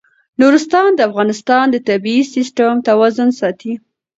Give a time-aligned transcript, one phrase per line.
[0.39, 3.73] نورستان د افغانستان د طبعي سیسټم توازن ساتي.